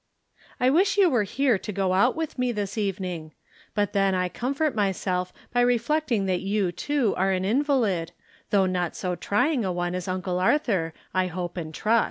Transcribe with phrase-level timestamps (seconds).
[0.59, 3.33] I wish you were here to go out with me this evening;
[3.75, 8.11] but then I comfort myself by reflecting that you, too, are an invalid,
[8.49, 11.99] though not so try ing a one as Uncle Arthur, I hope and trust.